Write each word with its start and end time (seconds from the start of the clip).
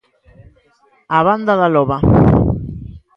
A 1.17 1.19
Banda 1.27 1.53
da 1.61 1.67
Loba. 1.75 1.97